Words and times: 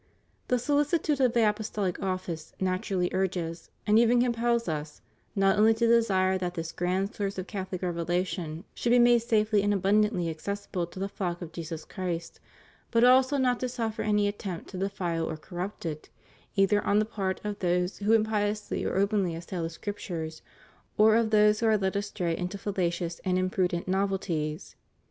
The 0.47 0.55
sohcitude 0.55 1.19
of 1.19 1.33
the 1.33 1.41
apostohc 1.41 2.01
office 2.01 2.53
naturally 2.59 3.11
urges, 3.13 3.69
and 3.85 3.99
even 3.99 4.19
compels 4.23 4.67
us, 4.67 4.99
not 5.35 5.59
only 5.59 5.75
to 5.75 5.85
desire 5.87 6.39
that 6.39 6.55
this 6.55 6.71
grand 6.71 7.13
source 7.13 7.37
of 7.37 7.45
Cathohc 7.45 7.83
revelation 7.83 8.63
should 8.73 8.89
be 8.89 8.97
made 8.97 9.19
safely 9.21 9.61
and 9.61 9.71
abundantly 9.75 10.27
accessible 10.27 10.87
to 10.87 10.97
the 10.97 11.07
flock 11.07 11.43
of 11.43 11.51
Jesus 11.51 11.85
Christ, 11.85 12.39
but 12.89 13.03
also 13.03 13.37
not 13.37 13.59
to 13.59 13.69
suffer 13.69 14.01
any 14.01 14.27
attempt 14.27 14.71
to 14.71 14.77
defile 14.79 15.29
or 15.29 15.37
corrupt 15.37 15.85
it, 15.85 16.09
either 16.55 16.83
on 16.83 16.97
the 16.97 17.05
part 17.05 17.39
of 17.43 17.59
those 17.59 17.99
who 17.99 18.13
impiously 18.13 18.83
or 18.83 18.95
openly 18.95 19.33
assaU 19.35 19.61
the 19.61 19.69
Scriptures, 19.69 20.41
or 20.97 21.15
of 21.15 21.29
those 21.29 21.59
who 21.59 21.67
are 21.67 21.77
led 21.77 21.95
astray 21.95 22.35
into 22.35 22.57
fallacious 22.57 23.21
and 23.23 23.37
imprudent 23.37 23.87
novelties. 23.87 24.75